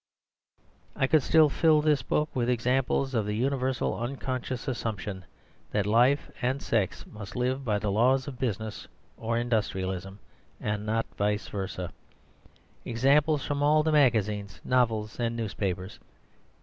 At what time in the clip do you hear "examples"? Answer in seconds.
2.49-3.13, 12.83-13.45